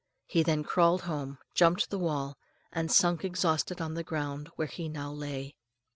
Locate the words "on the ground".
3.79-4.49